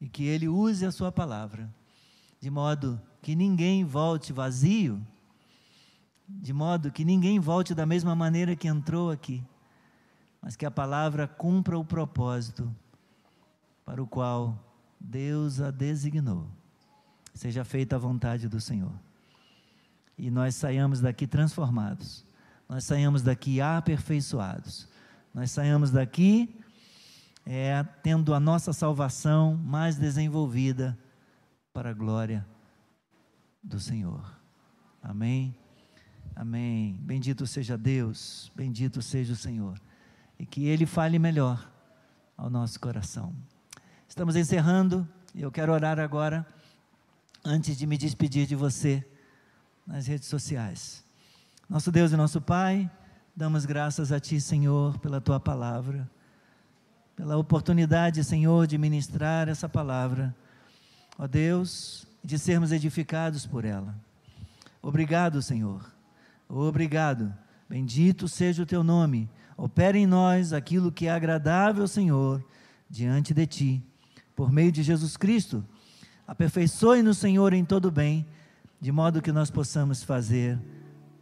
e 0.01 0.09
que 0.09 0.25
Ele 0.25 0.49
use 0.49 0.85
a 0.85 0.91
Sua 0.91 1.13
palavra, 1.13 1.73
de 2.41 2.51
modo 2.51 3.01
que 3.21 3.37
ninguém 3.37 3.85
volte 3.85 4.33
vazio 4.33 5.01
de 6.41 6.53
modo 6.53 6.91
que 6.91 7.05
ninguém 7.05 7.39
volte 7.39 7.75
da 7.75 7.85
mesma 7.85 8.15
maneira 8.15 8.57
que 8.57 8.69
entrou 8.69 9.11
aqui, 9.11 9.45
mas 10.41 10.57
que 10.57 10.67
a 10.67 10.71
palavra 10.71 11.29
cumpra 11.29 11.79
o 11.79 11.85
propósito 11.85 12.75
para 13.85 14.03
o 14.03 14.07
qual 14.07 14.59
Deus 14.99 15.61
a 15.61 15.71
designou. 15.71 16.49
Seja 17.35 17.65
feita 17.65 17.97
a 17.97 17.99
vontade 17.99 18.49
do 18.49 18.61
Senhor. 18.61 18.93
E 20.19 20.31
nós 20.31 20.55
saiamos 20.55 21.01
daqui 21.01 21.27
transformados, 21.27 22.25
nós 22.69 22.85
saiamos 22.85 23.23
daqui 23.23 23.61
aperfeiçoados, 23.61 24.89
nós 25.35 25.51
saiamos 25.51 25.91
daqui 25.91 26.61
é, 27.45 27.83
tendo 28.03 28.35
a 28.35 28.41
nossa 28.41 28.73
salvação 28.73 29.57
mais 29.57 29.97
desenvolvida 29.97 30.99
para 31.73 31.91
a 31.91 31.95
glória 31.95 32.47
do 33.63 33.81
Senhor. 33.81 34.23
Amém. 35.03 35.62
Amém. 36.35 36.99
Bendito 37.01 37.47
seja 37.47 37.77
Deus, 37.77 38.51
bendito 38.55 39.03
seja 39.03 39.33
o 39.33 39.37
Senhor. 39.37 39.81
E 40.39 40.47
que 40.47 40.67
Ele 40.67 40.87
fale 40.87 41.19
melhor 41.19 41.71
ao 42.37 42.51
nosso 42.51 42.81
coração. 42.81 43.35
Estamos 44.09 44.37
encerrando 44.37 45.09
e 45.35 45.43
eu 45.43 45.51
quero 45.51 45.73
orar 45.73 45.99
agora, 45.99 46.47
antes 47.45 47.77
de 47.77 47.87
me 47.87 47.97
despedir 47.97 48.47
de 48.47 48.55
você 48.55 49.07
nas 49.87 50.07
redes 50.07 50.29
sociais. 50.29 51.05
Nosso 51.69 51.91
Deus 51.91 52.13
e 52.13 52.17
nosso 52.17 52.41
Pai, 52.41 52.91
damos 53.35 53.65
graças 53.65 54.13
a 54.13 54.21
Ti, 54.21 54.41
Senhor, 54.41 54.99
pela 54.99 55.21
Tua 55.21 55.41
palavra, 55.41 56.11
pela 57.17 57.37
oportunidade, 57.37 58.23
Senhor, 58.23 58.67
de 58.67 58.77
ministrar 58.77 59.49
essa 59.49 59.69
palavra. 59.69 60.35
Ó 61.19 61.27
Deus, 61.27 62.07
de 62.23 62.39
sermos 62.39 62.73
edificados 62.73 63.47
por 63.47 63.65
ela. 63.65 63.95
Obrigado, 64.83 65.41
Senhor. 65.41 65.91
Obrigado. 66.61 67.33
Bendito 67.69 68.29
seja 68.29 68.63
o 68.63 68.67
Teu 68.67 68.85
nome. 68.85 69.29
Opera 69.57 69.97
em 69.97 70.07
nós 70.07 70.53
aquilo 70.53 70.93
que 70.93 71.07
é 71.07 71.11
agradável, 71.11 71.89
Senhor, 71.89 72.45
diante 72.91 73.33
de 73.33 73.47
Ti. 73.47 73.83
Por 74.37 74.53
meio 74.53 74.71
de 74.71 74.83
Jesus 74.83 75.17
Cristo, 75.17 75.65
aperfeiçoe-nos, 76.27 77.17
Senhor, 77.17 77.55
em 77.55 77.65
todo 77.65 77.91
bem, 77.91 78.27
de 78.81 78.93
modo 78.93 79.23
que 79.23 79.33
nós 79.33 79.51
possamos 79.51 80.03
fazer 80.03 80.59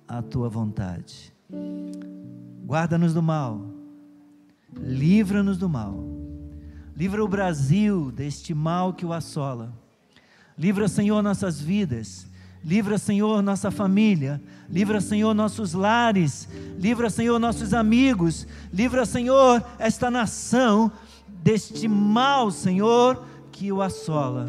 a 0.08 0.20
tua 0.20 0.48
vontade. 0.48 1.32
Guarda-nos 2.64 3.14
do 3.14 3.22
mal, 3.22 3.70
livra-nos 4.76 5.58
do 5.58 5.68
mal, 5.68 6.04
livra 6.96 7.24
o 7.24 7.28
Brasil 7.28 8.10
deste 8.10 8.54
mal 8.54 8.94
que 8.94 9.04
o 9.04 9.12
assola. 9.12 9.72
Livra, 10.56 10.88
Senhor, 10.88 11.22
nossas 11.22 11.60
vidas, 11.60 12.29
livra, 12.64 12.98
Senhor, 12.98 13.42
nossa 13.42 13.70
família, 13.70 14.40
livra, 14.68 15.00
Senhor, 15.00 15.34
nossos 15.34 15.72
lares, 15.72 16.48
livra, 16.78 17.10
Senhor, 17.10 17.38
nossos 17.38 17.72
amigos, 17.72 18.46
livra, 18.72 19.04
Senhor, 19.06 19.62
esta 19.78 20.10
nação 20.10 20.92
deste 21.42 21.88
mal, 21.88 22.50
Senhor, 22.50 23.24
que 23.50 23.72
o 23.72 23.80
assola. 23.80 24.48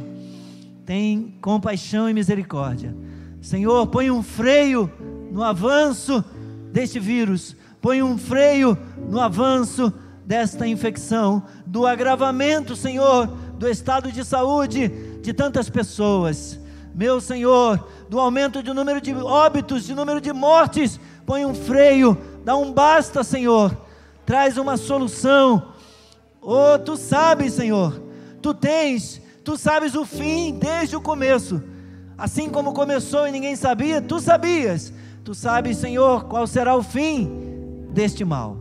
Tem 0.85 1.35
compaixão 1.41 2.09
e 2.09 2.13
misericórdia. 2.13 2.95
Senhor, 3.41 3.87
põe 3.87 4.11
um 4.11 4.21
freio 4.21 4.91
no 5.31 5.41
avanço 5.41 6.23
deste 6.71 6.99
vírus, 6.99 7.55
põe 7.81 8.03
um 8.03 8.17
freio 8.17 8.77
no 9.09 9.19
avanço 9.19 9.91
desta 10.25 10.67
infecção, 10.67 11.43
do 11.65 11.87
agravamento, 11.87 12.75
Senhor, 12.75 13.27
do 13.57 13.67
estado 13.67 14.11
de 14.11 14.23
saúde 14.23 14.89
de 15.21 15.33
tantas 15.33 15.69
pessoas. 15.69 16.60
Meu 16.93 17.21
Senhor, 17.21 17.87
do 18.09 18.19
aumento 18.19 18.61
do 18.61 18.73
número 18.73 18.99
de 18.99 19.13
óbitos, 19.13 19.85
de 19.85 19.95
número 19.95 20.19
de 20.19 20.33
mortes, 20.33 20.99
põe 21.25 21.45
um 21.45 21.53
freio, 21.53 22.17
dá 22.43 22.55
um 22.55 22.71
basta, 22.71 23.23
Senhor. 23.23 23.75
Traz 24.25 24.57
uma 24.57 24.77
solução. 24.77 25.73
Oh, 26.41 26.77
tu 26.83 26.97
sabes, 26.97 27.53
Senhor. 27.53 28.01
Tu 28.41 28.53
tens, 28.53 29.21
tu 29.43 29.57
sabes 29.57 29.95
o 29.95 30.05
fim 30.05 30.57
desde 30.57 30.95
o 30.95 31.01
começo. 31.01 31.61
Assim 32.17 32.49
como 32.49 32.73
começou 32.73 33.27
e 33.27 33.31
ninguém 33.31 33.55
sabia, 33.55 34.01
tu 34.01 34.19
sabias. 34.19 34.93
Tu 35.23 35.33
sabes, 35.33 35.77
Senhor, 35.77 36.25
qual 36.25 36.45
será 36.47 36.75
o 36.75 36.83
fim 36.83 37.87
deste 37.91 38.25
mal. 38.25 38.57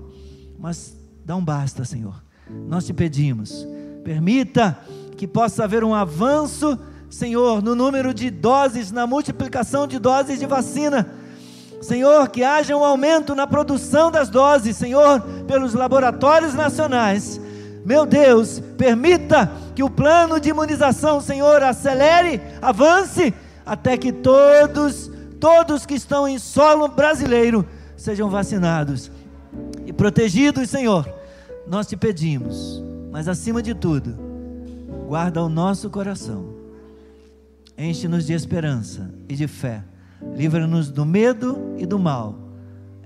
Mas 0.58 0.96
dá 1.24 1.36
um 1.36 1.44
basta, 1.44 1.84
Senhor. 1.84 2.22
Nós 2.48 2.84
te 2.84 2.92
pedimos, 2.92 3.66
permita 4.04 4.78
que 5.16 5.26
possa 5.26 5.64
haver 5.64 5.84
um 5.84 5.94
avanço, 5.94 6.78
Senhor, 7.10 7.62
no 7.62 7.74
número 7.74 8.14
de 8.14 8.30
doses, 8.30 8.90
na 8.90 9.06
multiplicação 9.06 9.86
de 9.86 9.98
doses 9.98 10.38
de 10.38 10.46
vacina. 10.46 11.06
Senhor, 11.82 12.28
que 12.28 12.42
haja 12.42 12.76
um 12.76 12.84
aumento 12.84 13.34
na 13.34 13.46
produção 13.46 14.10
das 14.10 14.30
doses, 14.30 14.76
Senhor, 14.76 15.20
pelos 15.46 15.74
laboratórios 15.74 16.54
nacionais. 16.54 17.40
Meu 17.84 18.06
Deus, 18.06 18.62
permita 18.78 19.50
que 19.74 19.82
o 19.82 19.90
plano 19.90 20.38
de 20.38 20.50
imunização, 20.50 21.20
Senhor, 21.20 21.62
acelere, 21.62 22.40
avance, 22.62 23.34
até 23.66 23.96
que 23.96 24.12
todos 24.12 25.10
todos 25.40 25.86
que 25.86 25.94
estão 25.94 26.28
em 26.28 26.38
solo 26.38 26.86
brasileiro 26.86 27.66
sejam 27.96 28.28
vacinados 28.28 29.10
e 29.86 29.92
protegidos, 29.92 30.68
Senhor. 30.68 31.10
Nós 31.66 31.86
te 31.86 31.96
pedimos, 31.96 32.82
mas 33.10 33.26
acima 33.26 33.62
de 33.62 33.74
tudo, 33.74 34.16
guarda 35.08 35.42
o 35.42 35.48
nosso 35.48 35.88
coração, 35.88 36.49
enche-nos 37.80 38.26
de 38.26 38.34
esperança 38.34 39.10
e 39.28 39.34
de 39.34 39.48
fé, 39.48 39.82
livra-nos 40.36 40.90
do 40.90 41.04
medo 41.06 41.74
e 41.78 41.86
do 41.86 41.98
mal, 41.98 42.38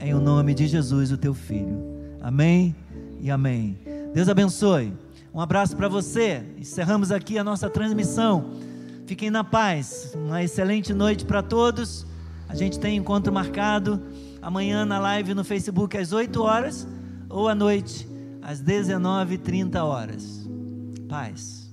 em 0.01 0.13
o 0.13 0.21
nome 0.21 0.53
de 0.53 0.67
Jesus, 0.67 1.13
o 1.13 1.17
teu 1.17 1.33
Filho. 1.33 1.79
Amém 2.21 2.75
e 3.21 3.31
amém. 3.31 3.79
Deus 4.13 4.29
abençoe. 4.29 4.93
Um 5.33 5.41
abraço 5.41 5.77
para 5.77 5.89
você. 5.89 6.45
Encerramos 6.59 7.13
aqui 7.13 7.39
a 7.39 7.45
nossa 7.45 7.71
transmissão. 7.71 8.53
Fiquem 9.07 9.31
na 9.31 9.45
paz. 9.45 10.13
Uma 10.15 10.43
excelente 10.43 10.93
noite 10.93 11.25
para 11.25 11.43
todos. 11.43 12.07
A 12.49 12.55
gente 12.55 12.79
tem 12.79 12.97
encontro 12.97 13.33
marcado 13.33 14.01
amanhã 14.41 14.85
na 14.85 14.99
live 14.99 15.35
no 15.35 15.45
Facebook 15.45 15.97
às 15.97 16.13
8 16.13 16.43
horas 16.43 16.87
ou 17.29 17.49
à 17.49 17.55
noite 17.55 18.09
às 18.43 18.63
19h30 18.63 19.83
horas. 19.83 20.49
Paz. 21.09 21.71